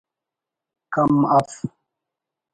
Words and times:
کم 0.93 1.13
اف 1.35 1.51